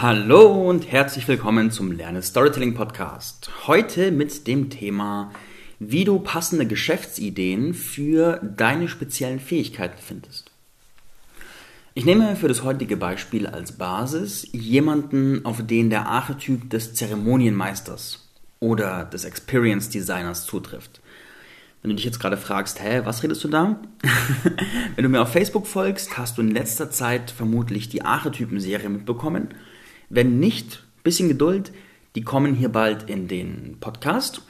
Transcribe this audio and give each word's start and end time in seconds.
Hallo 0.00 0.70
und 0.70 0.92
herzlich 0.92 1.26
willkommen 1.26 1.72
zum 1.72 1.90
Lerne 1.90 2.22
Storytelling 2.22 2.72
Podcast. 2.72 3.50
Heute 3.66 4.12
mit 4.12 4.46
dem 4.46 4.70
Thema, 4.70 5.32
wie 5.80 6.04
du 6.04 6.20
passende 6.20 6.66
Geschäftsideen 6.66 7.74
für 7.74 8.40
deine 8.44 8.86
speziellen 8.86 9.40
Fähigkeiten 9.40 9.98
findest. 10.00 10.52
Ich 11.94 12.04
nehme 12.04 12.36
für 12.36 12.46
das 12.46 12.62
heutige 12.62 12.96
Beispiel 12.96 13.48
als 13.48 13.72
Basis 13.72 14.46
jemanden, 14.52 15.44
auf 15.44 15.66
den 15.66 15.90
der 15.90 16.06
Archetyp 16.06 16.70
des 16.70 16.94
Zeremonienmeisters 16.94 18.24
oder 18.60 19.04
des 19.04 19.24
Experience 19.24 19.90
Designers 19.90 20.46
zutrifft. 20.46 21.00
Wenn 21.82 21.88
du 21.88 21.96
dich 21.96 22.04
jetzt 22.04 22.20
gerade 22.20 22.36
fragst, 22.36 22.80
hä, 22.80 23.00
was 23.02 23.24
redest 23.24 23.42
du 23.42 23.48
da? 23.48 23.80
Wenn 24.94 25.02
du 25.02 25.08
mir 25.08 25.22
auf 25.22 25.32
Facebook 25.32 25.66
folgst, 25.66 26.16
hast 26.16 26.38
du 26.38 26.42
in 26.42 26.52
letzter 26.52 26.88
Zeit 26.92 27.32
vermutlich 27.32 27.88
die 27.88 28.02
Archetypen-Serie 28.02 28.90
mitbekommen 28.90 29.48
wenn 30.08 30.38
nicht, 30.38 30.84
bisschen 31.02 31.28
Geduld, 31.28 31.72
die 32.14 32.22
kommen 32.22 32.54
hier 32.54 32.70
bald 32.70 33.08
in 33.08 33.28
den 33.28 33.76
Podcast. 33.80 34.42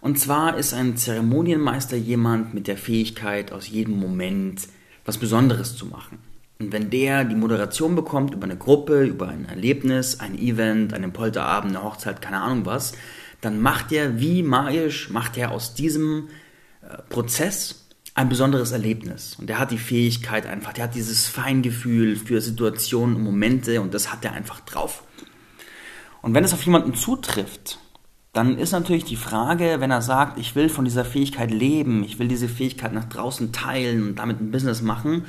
Und 0.00 0.18
zwar 0.18 0.58
ist 0.58 0.74
ein 0.74 0.96
Zeremonienmeister 0.96 1.96
jemand 1.96 2.54
mit 2.54 2.66
der 2.66 2.76
Fähigkeit, 2.76 3.52
aus 3.52 3.68
jedem 3.68 3.98
Moment 3.98 4.68
was 5.04 5.18
Besonderes 5.18 5.76
zu 5.76 5.86
machen. 5.86 6.18
Und 6.58 6.72
wenn 6.72 6.90
der 6.90 7.24
die 7.24 7.34
Moderation 7.34 7.94
bekommt 7.94 8.34
über 8.34 8.44
eine 8.44 8.56
Gruppe, 8.56 9.04
über 9.04 9.28
ein 9.28 9.46
Erlebnis, 9.46 10.20
ein 10.20 10.38
Event, 10.38 10.94
einen 10.94 11.12
Polterabend, 11.12 11.74
eine 11.74 11.84
Hochzeit, 11.84 12.22
keine 12.22 12.40
Ahnung 12.40 12.64
was, 12.64 12.92
dann 13.40 13.60
macht 13.60 13.92
er 13.92 14.20
wie 14.20 14.42
magisch, 14.42 15.10
macht 15.10 15.36
er 15.36 15.50
aus 15.50 15.74
diesem 15.74 16.28
äh, 16.82 16.98
Prozess 17.08 17.83
ein 18.14 18.28
besonderes 18.28 18.72
Erlebnis. 18.72 19.36
Und 19.38 19.50
er 19.50 19.58
hat 19.58 19.72
die 19.72 19.78
Fähigkeit 19.78 20.46
einfach, 20.46 20.72
der 20.72 20.84
hat 20.84 20.94
dieses 20.94 21.26
Feingefühl 21.26 22.16
für 22.16 22.40
Situationen 22.40 23.16
und 23.16 23.22
Momente 23.22 23.80
und 23.80 23.92
das 23.92 24.12
hat 24.12 24.24
er 24.24 24.32
einfach 24.32 24.60
drauf. 24.60 25.02
Und 26.22 26.32
wenn 26.32 26.44
es 26.44 26.54
auf 26.54 26.62
jemanden 26.62 26.94
zutrifft, 26.94 27.78
dann 28.32 28.58
ist 28.58 28.72
natürlich 28.72 29.04
die 29.04 29.16
Frage, 29.16 29.76
wenn 29.78 29.90
er 29.90 30.02
sagt, 30.02 30.38
ich 30.38 30.54
will 30.56 30.68
von 30.68 30.84
dieser 30.84 31.04
Fähigkeit 31.04 31.50
leben, 31.50 32.02
ich 32.02 32.18
will 32.18 32.28
diese 32.28 32.48
Fähigkeit 32.48 32.92
nach 32.92 33.04
draußen 33.04 33.52
teilen 33.52 34.08
und 34.08 34.18
damit 34.18 34.40
ein 34.40 34.50
Business 34.50 34.80
machen, 34.80 35.26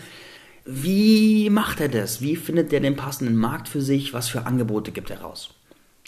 wie 0.66 1.50
macht 1.52 1.80
er 1.80 1.90
das? 1.90 2.22
Wie 2.22 2.36
findet 2.36 2.74
er 2.74 2.80
den 2.80 2.96
passenden 2.96 3.36
Markt 3.36 3.68
für 3.68 3.82
sich? 3.82 4.14
Was 4.14 4.30
für 4.30 4.48
Angebote 4.48 4.92
gibt 4.92 5.12
er 5.12 5.22
raus? 5.22 5.52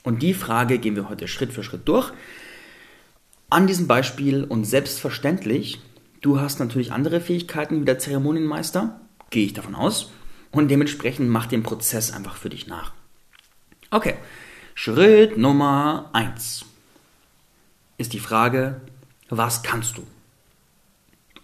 Und 0.03 0.23
die 0.23 0.33
Frage 0.33 0.79
gehen 0.79 0.95
wir 0.95 1.09
heute 1.09 1.27
Schritt 1.27 1.53
für 1.53 1.63
Schritt 1.63 1.87
durch. 1.87 2.11
An 3.49 3.67
diesem 3.67 3.87
Beispiel 3.87 4.43
und 4.43 4.65
selbstverständlich 4.65 5.79
Du 6.21 6.39
hast 6.39 6.59
natürlich 6.59 6.91
andere 6.91 7.21
Fähigkeiten 7.21 7.81
wie 7.81 7.85
der 7.85 7.99
Zeremonienmeister, 7.99 8.99
gehe 9.29 9.45
ich 9.45 9.53
davon 9.53 9.75
aus, 9.75 10.11
und 10.51 10.69
dementsprechend 10.69 11.29
mach 11.29 11.45
den 11.45 11.63
Prozess 11.63 12.11
einfach 12.11 12.35
für 12.35 12.49
dich 12.49 12.67
nach. 12.67 12.93
Okay, 13.91 14.15
Schritt 14.75 15.37
Nummer 15.37 16.09
1 16.13 16.65
ist 17.97 18.13
die 18.13 18.19
Frage, 18.19 18.81
was 19.29 19.63
kannst 19.63 19.97
du? 19.97 20.03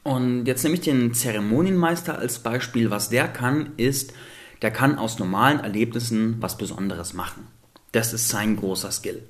Und 0.03 0.45
jetzt 0.45 0.63
nehme 0.63 0.75
ich 0.75 0.81
den 0.81 1.13
Zeremonienmeister 1.13 2.17
als 2.19 2.39
Beispiel. 2.39 2.91
Was 2.91 3.09
der 3.09 3.27
kann, 3.27 3.71
ist, 3.77 4.13
der 4.61 4.71
kann 4.71 4.97
aus 4.97 5.17
normalen 5.17 5.59
Erlebnissen 5.59 6.37
was 6.41 6.57
Besonderes 6.57 7.13
machen. 7.13 7.47
Das 7.93 8.13
ist 8.13 8.29
sein 8.29 8.57
großer 8.57 8.91
Skill. 8.91 9.23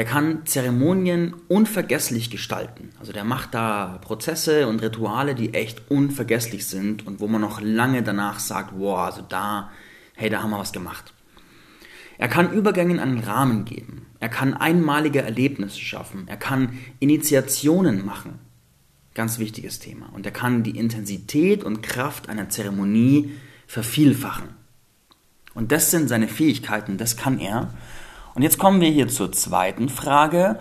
Der 0.00 0.06
kann 0.06 0.46
Zeremonien 0.46 1.34
unvergesslich 1.48 2.30
gestalten. 2.30 2.88
Also 2.98 3.12
der 3.12 3.22
macht 3.22 3.52
da 3.52 3.98
Prozesse 4.00 4.66
und 4.66 4.80
Rituale, 4.80 5.34
die 5.34 5.52
echt 5.52 5.90
unvergesslich 5.90 6.66
sind 6.66 7.06
und 7.06 7.20
wo 7.20 7.28
man 7.28 7.42
noch 7.42 7.60
lange 7.60 8.02
danach 8.02 8.38
sagt, 8.38 8.72
wow, 8.78 9.00
also 9.00 9.20
da, 9.20 9.70
hey, 10.14 10.30
da 10.30 10.42
haben 10.42 10.52
wir 10.52 10.58
was 10.58 10.72
gemacht. 10.72 11.12
Er 12.16 12.28
kann 12.28 12.50
Übergängen 12.50 12.98
einen 12.98 13.18
Rahmen 13.18 13.66
geben. 13.66 14.06
Er 14.20 14.30
kann 14.30 14.54
einmalige 14.54 15.20
Erlebnisse 15.20 15.80
schaffen. 15.80 16.26
Er 16.28 16.38
kann 16.38 16.78
Initiationen 16.98 18.02
machen. 18.02 18.38
Ganz 19.12 19.38
wichtiges 19.38 19.80
Thema. 19.80 20.08
Und 20.14 20.24
er 20.24 20.32
kann 20.32 20.62
die 20.62 20.78
Intensität 20.78 21.62
und 21.62 21.82
Kraft 21.82 22.30
einer 22.30 22.48
Zeremonie 22.48 23.32
vervielfachen. 23.66 24.48
Und 25.52 25.72
das 25.72 25.90
sind 25.90 26.08
seine 26.08 26.26
Fähigkeiten, 26.26 26.96
das 26.96 27.18
kann 27.18 27.38
er. 27.38 27.74
Und 28.34 28.42
jetzt 28.42 28.58
kommen 28.58 28.80
wir 28.80 28.88
hier 28.88 29.08
zur 29.08 29.32
zweiten 29.32 29.88
Frage. 29.88 30.60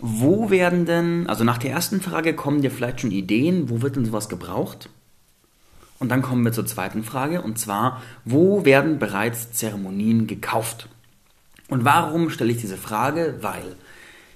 Wo 0.00 0.50
werden 0.50 0.84
denn, 0.84 1.28
also 1.28 1.44
nach 1.44 1.58
der 1.58 1.70
ersten 1.70 2.00
Frage 2.00 2.34
kommen 2.34 2.62
dir 2.62 2.70
vielleicht 2.70 3.00
schon 3.00 3.12
Ideen, 3.12 3.70
wo 3.70 3.82
wird 3.82 3.96
denn 3.96 4.04
sowas 4.04 4.28
gebraucht? 4.28 4.88
Und 6.00 6.08
dann 6.08 6.22
kommen 6.22 6.44
wir 6.44 6.52
zur 6.52 6.66
zweiten 6.66 7.04
Frage, 7.04 7.42
und 7.42 7.60
zwar, 7.60 8.02
wo 8.24 8.64
werden 8.64 8.98
bereits 8.98 9.52
Zeremonien 9.52 10.26
gekauft? 10.26 10.88
Und 11.68 11.84
warum 11.84 12.28
stelle 12.30 12.50
ich 12.50 12.60
diese 12.60 12.76
Frage? 12.76 13.38
Weil 13.40 13.76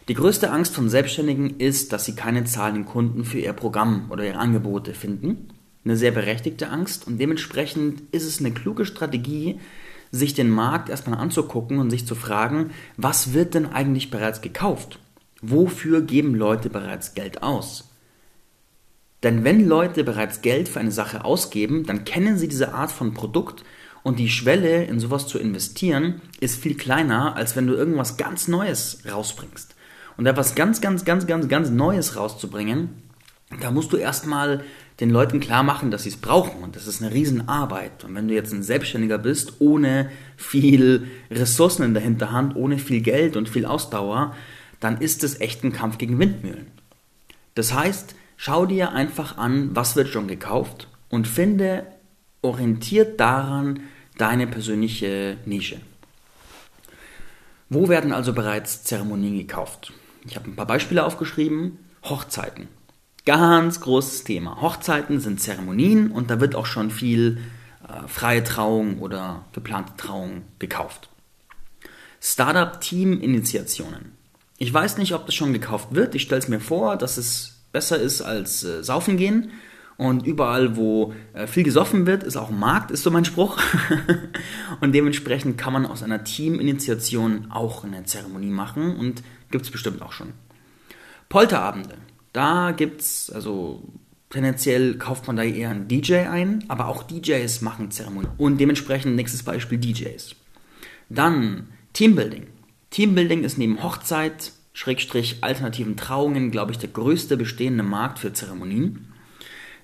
die 0.07 0.15
größte 0.15 0.53
Angst 0.53 0.77
von 0.77 0.89
Selbstständigen 0.89 1.59
ist, 1.59 1.93
dass 1.93 2.05
sie 2.05 2.15
keine 2.15 2.45
zahlenden 2.45 2.87
Kunden 2.87 3.25
für 3.25 3.41
ihr 3.41 3.53
Programm 3.53 4.07
oder 4.11 4.25
ihre 4.25 4.39
Angebote 4.39 4.95
finden. 4.95 5.49
Eine 5.85 5.97
sehr 5.97 6.13
berechtigte 6.13 6.71
Angst 6.71 7.09
und 7.09 7.19
dementsprechend 7.19 8.03
ist 8.13 8.25
es 8.25 8.39
eine 8.39 8.53
kluge 8.53 8.87
Strategie, 8.87 9.59
sich 10.11 10.35
den 10.35 10.51
Markt 10.51 10.89
erstmal 10.89 11.19
anzugucken 11.19 11.79
und 11.79 11.91
sich 11.91 12.07
zu 12.07 12.15
fragen, 12.15 12.71
was 12.97 13.33
wird 13.33 13.55
denn 13.55 13.67
eigentlich 13.67 14.11
bereits 14.11 14.41
gekauft? 14.41 14.99
Wofür 15.43 16.03
geben 16.03 16.35
Leute 16.35 16.71
bereits 16.71 17.15
Geld 17.15 17.43
aus? 17.43 17.91
Denn 19.23 19.45
wenn 19.45 19.67
Leute 19.67 20.05
bereits 20.05 20.41
Geld 20.41 20.69
für 20.69 20.81
eine 20.81 20.93
Sache 20.93 21.25
ausgeben, 21.25 21.85
dann 21.85 22.05
kennen 22.05 22.39
sie 22.39 22.49
diese 22.49 22.75
Art 22.75 22.93
von 22.93 23.15
Produkt 23.15 23.65
und 24.03 24.19
die 24.19 24.29
Schwelle, 24.29 24.85
in 24.85 25.01
sowas 25.01 25.27
zu 25.27 25.39
investieren, 25.39 26.21
ist 26.39 26.63
viel 26.63 26.77
kleiner, 26.77 27.35
als 27.35 27.57
wenn 27.57 27.67
du 27.67 27.75
irgendwas 27.75 28.17
ganz 28.17 28.47
Neues 28.47 29.03
rausbringst. 29.11 29.75
Und 30.17 30.27
etwas 30.27 30.55
ganz, 30.55 30.81
ganz, 30.81 31.05
ganz, 31.05 31.27
ganz, 31.27 31.49
ganz 31.49 31.71
Neues 31.71 32.17
rauszubringen, 32.17 33.03
da 33.61 33.71
musst 33.71 33.93
du 33.93 33.97
erstmal 33.97 34.65
den 35.01 35.11
Leuten 35.11 35.41
klar 35.41 35.63
machen, 35.63 35.91
dass 35.91 36.05
sie 36.05 36.09
es 36.09 36.17
brauchen. 36.17 36.63
Und 36.63 36.77
das 36.77 36.87
ist 36.87 37.03
eine 37.03 37.13
Riesenarbeit. 37.13 38.05
Und 38.05 38.15
wenn 38.15 38.29
du 38.29 38.35
jetzt 38.35 38.53
ein 38.53 38.63
Selbstständiger 38.63 39.19
bist, 39.19 39.61
ohne 39.61 40.11
viel 40.37 41.09
Ressourcen 41.31 41.83
in 41.83 41.95
der 41.95 42.03
Hinterhand, 42.03 42.57
ohne 42.57 42.79
viel 42.79 43.03
Geld 43.03 43.37
und 43.37 43.49
viel 43.49 43.67
Ausdauer, 43.67 44.35
dann 44.81 44.99
ist 45.01 45.25
es 45.25 45.41
echt 45.41 45.65
ein 45.65 45.73
Kampf 45.73 45.99
gegen 45.99 46.19
Windmühlen. 46.19 46.67
Das 47.55 47.75
heißt, 47.75 48.15
schau 48.37 48.67
dir 48.67 48.93
einfach 48.93 49.39
an, 49.39 49.71
was 49.75 49.97
wird 49.97 50.09
schon 50.09 50.29
gekauft 50.29 50.89
und 51.09 51.27
finde 51.27 51.87
orientiert 52.43 53.21
daran 53.21 53.81
deine 54.19 54.47
persönliche 54.47 55.37
Nische. 55.45 55.81
Wo 57.69 57.89
werden 57.89 58.13
also 58.13 58.33
bereits 58.33 58.85
Zeremonien 58.85 59.37
gekauft? 59.37 59.93
Ich 60.25 60.37
habe 60.37 60.49
ein 60.49 60.57
paar 60.57 60.67
Beispiele 60.67 61.05
aufgeschrieben. 61.05 61.79
Hochzeiten. 62.05 62.69
Ganz 63.27 63.81
großes 63.81 64.23
Thema. 64.23 64.61
Hochzeiten 64.61 65.19
sind 65.19 65.41
Zeremonien 65.41 66.13
und 66.13 66.31
da 66.31 66.41
wird 66.41 66.55
auch 66.55 66.65
schon 66.65 66.93
viel 66.93 67.39
äh, 67.83 68.07
freie 68.07 68.45
Trauung 68.45 69.01
oder 69.01 69.45
geplante 69.53 69.97
Trauung 69.97 70.43
gekauft. 70.61 71.09
Startup-Team-Initiationen. 72.21 74.13
Ich 74.59 74.73
weiß 74.73 74.99
nicht, 74.99 75.13
ob 75.13 75.27
das 75.27 75.35
schon 75.35 75.53
gekauft 75.53 75.89
wird. 75.91 76.15
Ich 76.15 76.23
stelle 76.23 76.39
es 76.39 76.47
mir 76.47 76.61
vor, 76.61 76.97
dass 76.97 77.17
es 77.17 77.65
besser 77.73 77.99
ist 77.99 78.23
als 78.23 78.63
äh, 78.63 78.85
Saufen 78.85 79.17
gehen. 79.17 79.51
Und 79.97 80.25
überall, 80.25 80.77
wo 80.77 81.13
äh, 81.33 81.49
viel 81.49 81.65
gesoffen 81.65 82.07
wird, 82.07 82.23
ist 82.23 82.37
auch 82.37 82.51
Markt, 82.51 82.93
ist 82.93 83.03
so 83.03 83.11
mein 83.11 83.25
Spruch. 83.25 83.59
und 84.81 84.93
dementsprechend 84.93 85.59
kann 85.59 85.73
man 85.73 85.85
aus 85.85 86.05
einer 86.05 86.23
Team-Initiation 86.23 87.51
auch 87.51 87.83
eine 87.83 88.05
Zeremonie 88.05 88.51
machen 88.51 88.95
und 88.97 89.25
gibt 89.51 89.65
es 89.65 89.73
bestimmt 89.73 90.01
auch 90.01 90.13
schon. 90.13 90.33
Polterabende. 91.29 91.97
Da 92.37 92.73
gibt's, 92.73 93.31
also 93.31 93.83
tendenziell 94.29 94.99
kauft 94.99 95.27
man 95.27 95.37
da 95.37 95.43
eher 95.43 95.71
einen 95.71 95.89
DJ 95.89 96.17
ein, 96.29 96.65
aber 96.69 96.89
auch 96.89 97.03
DJs 97.03 97.63
machen 97.63 97.91
Zeremonien. 97.91 98.31
Und 98.37 98.59
dementsprechend 98.59 99.17
nächstes 99.17 99.43
Beispiel 99.43 99.79
DJs. 99.79 100.37
Dann 101.09 101.69
Teambuilding. 101.95 102.47
Teambuilding 102.91 103.43
ist 103.43 103.57
neben 103.57 103.83
Hochzeit, 103.83 104.53
Schrägstrich 104.75 105.39
alternativen 105.41 105.97
Trauungen, 105.97 106.51
glaube 106.51 106.73
ich, 106.73 106.79
der 106.79 106.91
größte 106.91 107.39
bestehende 107.39 107.83
Markt 107.83 108.19
für 108.19 108.35
Zeremonien. 108.35 109.15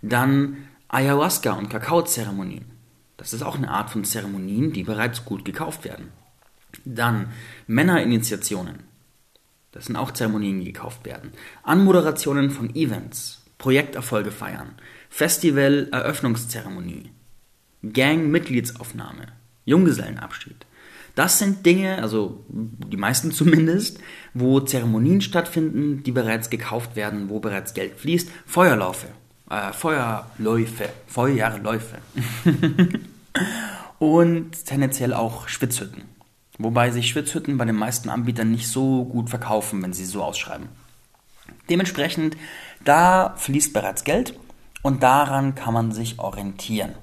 Dann 0.02 0.58
Ayahuasca 0.88 1.52
und 1.52 1.70
Kakaozeremonien. 1.70 2.66
Das 3.16 3.32
ist 3.32 3.40
auch 3.40 3.56
eine 3.56 3.70
Art 3.70 3.88
von 3.88 4.04
Zeremonien, 4.04 4.74
die 4.74 4.82
bereits 4.82 5.24
gut 5.24 5.46
gekauft 5.46 5.86
werden. 5.86 6.08
Dann 6.84 7.28
Männerinitiationen. 7.66 8.91
Das 9.72 9.86
sind 9.86 9.96
auch 9.96 10.12
Zeremonien, 10.12 10.60
die 10.60 10.66
gekauft 10.66 11.04
werden. 11.04 11.32
Anmoderationen 11.62 12.50
von 12.50 12.74
Events, 12.74 13.42
Projekterfolge 13.58 14.30
feiern, 14.30 14.74
Festival-Eröffnungszeremonie, 15.08 17.10
Gang-Mitgliedsaufnahme, 17.82 19.26
Junggesellenabschied. 19.64 20.66
Das 21.14 21.38
sind 21.38 21.66
Dinge, 21.66 22.00
also 22.00 22.44
die 22.48 22.96
meisten 22.96 23.32
zumindest, 23.32 23.98
wo 24.34 24.60
Zeremonien 24.60 25.20
stattfinden, 25.20 26.02
die 26.02 26.12
bereits 26.12 26.50
gekauft 26.50 26.96
werden, 26.96 27.28
wo 27.28 27.40
bereits 27.40 27.74
Geld 27.74 27.98
fließt. 27.98 28.30
Feuerlaufe, 28.46 29.08
äh, 29.50 29.72
Feuerläufe, 29.72 30.88
Feuerläufe. 31.06 31.98
Und 33.98 34.66
tendenziell 34.66 35.14
auch 35.14 35.48
Schwitzhütten. 35.48 36.02
Wobei 36.58 36.90
sich 36.90 37.08
Schwitzhütten 37.08 37.56
bei 37.56 37.64
den 37.64 37.76
meisten 37.76 38.08
Anbietern 38.08 38.50
nicht 38.50 38.68
so 38.68 39.04
gut 39.04 39.30
verkaufen, 39.30 39.82
wenn 39.82 39.92
sie 39.92 40.04
so 40.04 40.22
ausschreiben. 40.22 40.68
Dementsprechend, 41.70 42.36
da 42.84 43.34
fließt 43.36 43.72
bereits 43.72 44.04
Geld 44.04 44.38
und 44.82 45.02
daran 45.02 45.54
kann 45.54 45.74
man 45.74 45.92
sich 45.92 46.18
orientieren. 46.18 46.94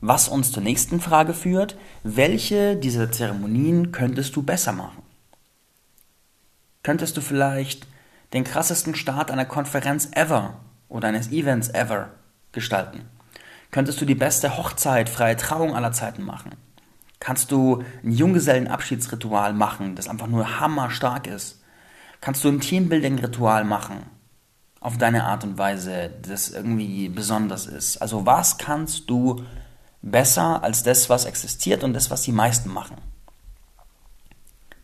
Was 0.00 0.28
uns 0.28 0.50
zur 0.50 0.62
nächsten 0.62 1.00
Frage 1.00 1.34
führt, 1.34 1.76
welche 2.02 2.76
dieser 2.76 3.12
Zeremonien 3.12 3.92
könntest 3.92 4.34
du 4.34 4.42
besser 4.42 4.72
machen? 4.72 5.02
Könntest 6.82 7.16
du 7.16 7.20
vielleicht 7.20 7.86
den 8.32 8.42
krassesten 8.42 8.96
Start 8.96 9.30
einer 9.30 9.44
Konferenz 9.44 10.08
ever 10.12 10.58
oder 10.88 11.08
eines 11.08 11.30
Events 11.30 11.68
ever 11.68 12.08
gestalten? 12.50 13.02
Könntest 13.70 14.00
du 14.00 14.04
die 14.04 14.16
beste 14.16 14.56
Hochzeit, 14.56 15.08
freie 15.08 15.36
Trauung 15.36 15.76
aller 15.76 15.92
Zeiten 15.92 16.24
machen? 16.24 16.56
Kannst 17.22 17.52
du 17.52 17.84
ein 18.02 18.10
Junggesellenabschiedsritual 18.10 19.52
machen, 19.52 19.94
das 19.94 20.08
einfach 20.08 20.26
nur 20.26 20.58
hammerstark 20.58 21.28
ist? 21.28 21.62
Kannst 22.20 22.42
du 22.42 22.48
ein 22.48 22.58
Teambuilding-Ritual 22.58 23.62
machen? 23.62 24.02
Auf 24.80 24.98
deine 24.98 25.22
Art 25.22 25.44
und 25.44 25.56
Weise, 25.56 26.10
das 26.22 26.50
irgendwie 26.50 27.08
besonders 27.08 27.66
ist. 27.66 27.98
Also 27.98 28.26
was 28.26 28.58
kannst 28.58 29.08
du 29.08 29.44
besser 30.02 30.64
als 30.64 30.82
das, 30.82 31.08
was 31.10 31.24
existiert 31.24 31.84
und 31.84 31.92
das, 31.92 32.10
was 32.10 32.22
die 32.22 32.32
meisten 32.32 32.72
machen? 32.72 32.96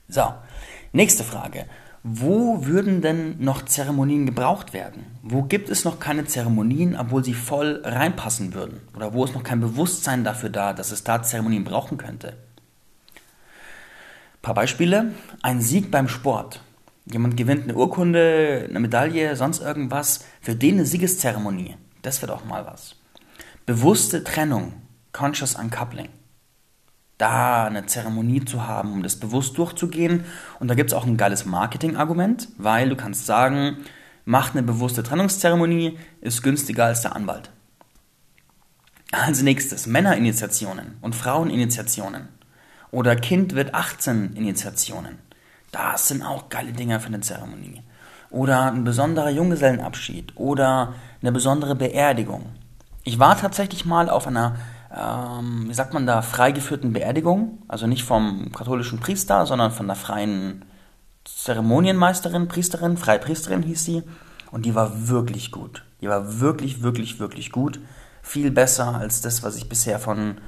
So, 0.06 0.32
nächste 0.92 1.24
Frage. 1.24 1.66
Wo 2.02 2.64
würden 2.64 3.02
denn 3.02 3.42
noch 3.42 3.64
Zeremonien 3.64 4.24
gebraucht 4.24 4.72
werden? 4.72 5.04
Wo 5.22 5.42
gibt 5.42 5.68
es 5.68 5.84
noch 5.84 5.98
keine 5.98 6.24
Zeremonien, 6.24 6.96
obwohl 6.96 7.24
sie 7.24 7.34
voll 7.34 7.82
reinpassen 7.84 8.54
würden? 8.54 8.80
Oder 8.94 9.14
wo 9.14 9.24
ist 9.24 9.34
noch 9.34 9.42
kein 9.42 9.60
Bewusstsein 9.60 10.22
dafür 10.22 10.48
da, 10.48 10.72
dass 10.72 10.92
es 10.92 11.02
da 11.02 11.22
Zeremonien 11.22 11.64
brauchen 11.64 11.98
könnte? 11.98 12.28
Ein 12.28 14.42
paar 14.42 14.54
Beispiele. 14.54 15.12
Ein 15.42 15.60
Sieg 15.60 15.90
beim 15.90 16.08
Sport. 16.08 16.62
Jemand 17.06 17.36
gewinnt 17.36 17.64
eine 17.64 17.74
Urkunde, 17.74 18.66
eine 18.68 18.80
Medaille, 18.80 19.34
sonst 19.34 19.60
irgendwas. 19.60 20.24
Für 20.40 20.54
den 20.54 20.74
eine 20.74 20.86
Siegeszeremonie. 20.86 21.76
Das 22.02 22.22
wird 22.22 22.30
auch 22.30 22.44
mal 22.44 22.64
was. 22.64 22.94
Bewusste 23.66 24.22
Trennung. 24.22 24.74
Conscious 25.12 25.56
Uncoupling 25.56 26.10
da 27.18 27.64
eine 27.64 27.86
Zeremonie 27.86 28.44
zu 28.44 28.66
haben, 28.66 28.92
um 28.92 29.02
das 29.02 29.16
bewusst 29.16 29.58
durchzugehen. 29.58 30.24
Und 30.60 30.68
da 30.68 30.74
gibt 30.74 30.90
es 30.90 30.96
auch 30.96 31.04
ein 31.04 31.16
geiles 31.16 31.44
Marketing-Argument, 31.44 32.48
weil 32.56 32.88
du 32.88 32.96
kannst 32.96 33.26
sagen, 33.26 33.78
mach 34.24 34.52
eine 34.52 34.62
bewusste 34.62 35.02
Trennungszeremonie, 35.02 35.98
ist 36.20 36.42
günstiger 36.42 36.86
als 36.86 37.02
der 37.02 37.16
Anwalt. 37.16 37.50
Als 39.10 39.42
nächstes 39.42 39.86
Männerinitiationen 39.86 40.98
und 41.00 41.14
Fraueninitiationen 41.14 42.28
oder 42.90 43.16
Kind 43.16 43.54
wird 43.54 43.74
18 43.74 44.34
Initiationen. 44.34 45.18
Das 45.72 46.08
sind 46.08 46.22
auch 46.22 46.48
geile 46.48 46.72
Dinger 46.72 47.00
für 47.00 47.08
eine 47.08 47.20
Zeremonie. 47.20 47.82
Oder 48.30 48.70
ein 48.70 48.84
besonderer 48.84 49.30
Junggesellenabschied 49.30 50.36
oder 50.36 50.94
eine 51.22 51.32
besondere 51.32 51.74
Beerdigung. 51.74 52.46
Ich 53.04 53.18
war 53.18 53.38
tatsächlich 53.38 53.86
mal 53.86 54.10
auf 54.10 54.26
einer 54.26 54.56
ähm, 54.94 55.68
wie 55.68 55.74
sagt 55.74 55.92
man 55.94 56.06
da, 56.06 56.22
freigeführten 56.22 56.92
Beerdigung, 56.92 57.62
also 57.68 57.86
nicht 57.86 58.04
vom 58.04 58.52
katholischen 58.52 59.00
Priester, 59.00 59.44
sondern 59.46 59.70
von 59.70 59.86
der 59.86 59.96
freien 59.96 60.64
Zeremonienmeisterin, 61.24 62.48
Priesterin, 62.48 62.96
Freipriesterin 62.96 63.62
hieß 63.62 63.84
sie. 63.84 64.02
Und 64.50 64.64
die 64.64 64.74
war 64.74 65.08
wirklich 65.08 65.52
gut. 65.52 65.84
Die 66.00 66.08
war 66.08 66.40
wirklich, 66.40 66.82
wirklich, 66.82 67.20
wirklich 67.20 67.52
gut. 67.52 67.80
Viel 68.22 68.50
besser 68.50 68.94
als 68.94 69.20
das, 69.20 69.42
was 69.42 69.56
ich 69.56 69.68
bisher 69.68 69.98
von, 69.98 70.38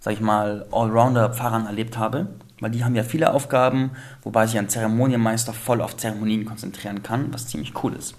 sag 0.00 0.14
ich 0.14 0.20
mal, 0.20 0.66
Allrounder-Pfarrern 0.72 1.66
erlebt 1.66 1.98
habe. 1.98 2.28
Weil 2.60 2.70
die 2.70 2.84
haben 2.84 2.94
ja 2.94 3.02
viele 3.02 3.34
Aufgaben, 3.34 3.90
wobei 4.22 4.46
sich 4.46 4.58
ein 4.58 4.68
Zeremonienmeister 4.68 5.52
voll 5.52 5.82
auf 5.82 5.96
Zeremonien 5.96 6.44
konzentrieren 6.44 7.02
kann, 7.02 7.32
was 7.34 7.48
ziemlich 7.48 7.74
cool 7.82 7.94
ist. 7.94 8.14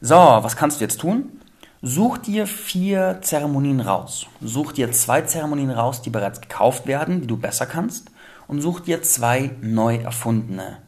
So, 0.00 0.14
was 0.14 0.56
kannst 0.56 0.80
du 0.80 0.84
jetzt 0.84 1.00
tun? 1.00 1.40
Such 1.86 2.16
dir 2.16 2.46
vier 2.46 3.18
Zeremonien 3.20 3.80
raus. 3.80 4.26
Such 4.40 4.72
dir 4.72 4.90
zwei 4.92 5.20
Zeremonien 5.20 5.70
raus, 5.70 6.00
die 6.00 6.08
bereits 6.08 6.40
gekauft 6.40 6.86
werden, 6.86 7.20
die 7.20 7.26
du 7.26 7.36
besser 7.36 7.66
kannst. 7.66 8.10
Und 8.48 8.62
such 8.62 8.80
dir 8.80 9.02
zwei 9.02 9.50
neu 9.60 9.96
erfundene 9.96 10.78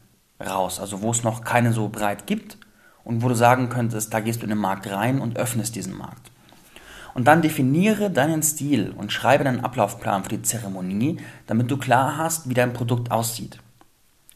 raus, 0.40 0.80
also 0.80 1.02
wo 1.02 1.10
es 1.10 1.22
noch 1.22 1.44
keine 1.44 1.74
so 1.74 1.90
breit 1.90 2.26
gibt 2.26 2.56
und 3.04 3.22
wo 3.22 3.28
du 3.28 3.34
sagen 3.34 3.68
könntest, 3.68 4.14
da 4.14 4.20
gehst 4.20 4.40
du 4.40 4.44
in 4.44 4.48
den 4.48 4.58
Markt 4.58 4.90
rein 4.90 5.20
und 5.20 5.36
öffnest 5.36 5.76
diesen 5.76 5.98
Markt. 5.98 6.30
Und 7.12 7.26
dann 7.26 7.42
definiere 7.42 8.10
deinen 8.10 8.42
Stil 8.42 8.94
und 8.96 9.12
schreibe 9.12 9.44
deinen 9.44 9.64
Ablaufplan 9.64 10.22
für 10.22 10.30
die 10.30 10.42
Zeremonie, 10.42 11.18
damit 11.46 11.70
du 11.70 11.76
klar 11.76 12.16
hast, 12.16 12.48
wie 12.48 12.54
dein 12.54 12.72
Produkt 12.72 13.10
aussieht. 13.10 13.58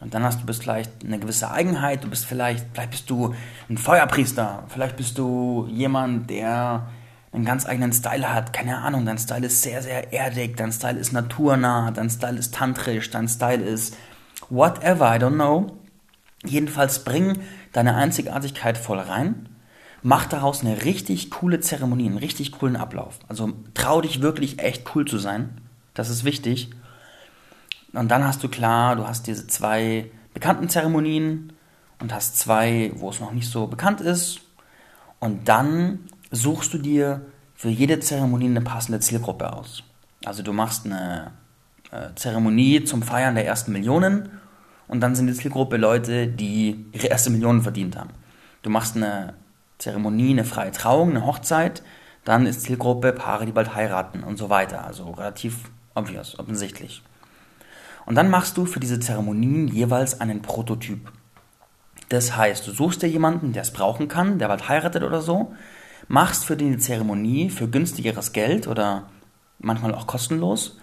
Und 0.01 0.15
dann 0.15 0.25
hast 0.25 0.41
du 0.41 0.47
bist 0.47 0.63
vielleicht 0.63 1.05
eine 1.05 1.19
gewisse 1.19 1.51
Eigenheit, 1.51 2.03
du 2.03 2.09
bist 2.09 2.25
vielleicht, 2.25 2.67
vielleicht 2.73 2.91
bist 2.91 3.11
du 3.11 3.35
ein 3.69 3.77
Feuerpriester, 3.77 4.65
vielleicht 4.69 4.97
bist 4.97 5.19
du 5.19 5.69
jemand, 5.71 6.31
der 6.31 6.89
einen 7.33 7.45
ganz 7.45 7.67
eigenen 7.67 7.93
Style 7.93 8.33
hat, 8.33 8.55
keine 8.55 8.79
Ahnung, 8.79 9.05
dein 9.05 9.19
Style 9.19 9.47
ist 9.47 9.63
sehr, 9.63 9.83
sehr 9.83 10.13
erdig, 10.13 10.57
dein 10.57 10.73
Style 10.73 10.99
ist 10.99 11.13
naturnah, 11.13 11.91
dein 11.91 12.09
Style 12.09 12.39
ist 12.39 12.55
tantrisch, 12.55 13.11
dein 13.11 13.29
Style 13.29 13.63
ist 13.63 13.95
whatever, 14.49 15.15
I 15.15 15.19
don't 15.19 15.35
know. 15.35 15.77
Jedenfalls 16.45 17.05
bring 17.05 17.39
deine 17.73 17.95
Einzigartigkeit 17.95 18.79
voll 18.79 18.99
rein, 18.99 19.51
mach 20.03 20.25
daraus 20.25 20.63
eine 20.63 20.83
richtig 20.83 21.31
coole 21.31 21.61
Zeremonie, 21.61 22.07
einen 22.07 22.17
richtig 22.17 22.53
coolen 22.53 22.77
Ablauf. 22.77 23.19
Also 23.29 23.53
trau 23.75 24.01
dich 24.01 24.23
wirklich 24.23 24.61
echt 24.61 24.95
cool 24.95 25.05
zu 25.05 25.19
sein, 25.19 25.61
das 25.93 26.09
ist 26.09 26.25
wichtig 26.25 26.71
und 27.93 28.11
dann 28.11 28.25
hast 28.25 28.43
du 28.43 28.49
klar, 28.49 28.97
du 28.97 29.07
hast 29.07 29.27
diese 29.27 29.47
zwei 29.47 30.11
bekannten 30.33 30.69
Zeremonien 30.69 31.53
und 32.01 32.15
hast 32.15 32.39
zwei, 32.39 32.93
wo 32.95 33.11
es 33.11 33.21
noch 33.21 33.33
nicht 33.33 33.49
so 33.49 33.67
bekannt 33.67 34.01
ist. 34.01 34.41
Und 35.19 35.49
dann 35.49 36.01
suchst 36.31 36.73
du 36.73 36.79
dir 36.79 37.27
für 37.55 37.69
jede 37.69 38.01
Zeremonie 38.01 38.47
eine 38.47 38.63
passende 38.63 39.01
Zielgruppe 39.01 39.53
aus. 39.53 39.83
Also 40.25 40.43
du 40.43 40.53
machst 40.53 40.87
eine 40.87 41.33
äh, 41.91 42.15
Zeremonie 42.15 42.85
zum 42.85 43.03
Feiern 43.03 43.35
der 43.35 43.47
ersten 43.47 43.73
Millionen 43.73 44.31
und 44.89 45.01
dann 45.01 45.15
sind 45.15 45.27
die 45.27 45.35
Zielgruppe 45.35 45.77
Leute, 45.77 46.27
die 46.27 46.87
ihre 46.93 47.09
erste 47.09 47.31
Million 47.31 47.63
verdient 47.63 47.97
haben. 47.97 48.11
Du 48.63 48.71
machst 48.71 48.97
eine 48.97 49.35
Zeremonie, 49.79 50.31
eine 50.31 50.45
freie 50.45 50.73
Trauung, 50.73 51.11
eine 51.11 51.27
Hochzeit, 51.27 51.83
dann 52.25 52.47
ist 52.47 52.63
Zielgruppe 52.63 53.13
Paare, 53.13 53.47
die 53.47 53.53
bald 53.53 53.75
heiraten 53.75 54.23
und 54.23 54.37
so 54.37 54.51
weiter. 54.51 54.85
Also 54.85 55.11
relativ 55.11 55.71
obvious, 55.95 56.39
offensichtlich. 56.39 57.03
Und 58.11 58.17
dann 58.17 58.29
machst 58.29 58.57
du 58.57 58.67
für 58.67 58.81
diese 58.81 58.99
Zeremonien 58.99 59.69
jeweils 59.69 60.21
einen 60.21 60.43
Prototyp. 60.43 61.13
Das 62.09 62.37
heißt, 62.37 62.67
du 62.67 62.73
suchst 62.73 63.03
dir 63.03 63.07
jemanden, 63.07 63.53
der 63.53 63.63
es 63.63 63.73
brauchen 63.73 64.09
kann, 64.09 64.41
der 64.41 64.49
bald 64.49 64.69
heiratet 64.69 65.05
oder 65.05 65.23
so, 65.23 65.55
machst 66.09 66.45
für 66.45 66.57
die 66.57 66.77
Zeremonie 66.77 67.51
für 67.51 67.69
günstigeres 67.69 68.33
Geld 68.33 68.67
oder 68.67 69.05
manchmal 69.61 69.95
auch 69.95 70.09
kostenlos 70.09 70.77